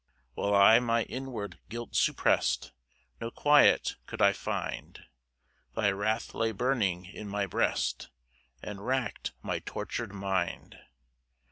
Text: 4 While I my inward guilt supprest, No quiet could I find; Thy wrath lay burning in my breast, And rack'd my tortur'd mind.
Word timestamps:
4 0.33 0.51
While 0.51 0.59
I 0.59 0.79
my 0.79 1.03
inward 1.03 1.59
guilt 1.69 1.95
supprest, 1.95 2.71
No 3.19 3.29
quiet 3.29 3.97
could 4.07 4.19
I 4.19 4.33
find; 4.33 5.03
Thy 5.75 5.91
wrath 5.91 6.33
lay 6.33 6.51
burning 6.51 7.05
in 7.05 7.27
my 7.27 7.45
breast, 7.45 8.09
And 8.63 8.83
rack'd 8.83 9.33
my 9.43 9.59
tortur'd 9.59 10.11
mind. 10.11 10.79